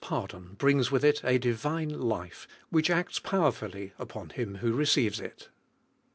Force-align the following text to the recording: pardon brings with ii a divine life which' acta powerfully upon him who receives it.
pardon 0.03 0.55
brings 0.57 0.89
with 0.89 1.05
ii 1.05 1.13
a 1.23 1.37
divine 1.37 1.87
life 1.89 2.47
which' 2.71 2.89
acta 2.89 3.21
powerfully 3.21 3.93
upon 3.99 4.29
him 4.31 4.55
who 4.55 4.73
receives 4.73 5.19
it. 5.19 5.47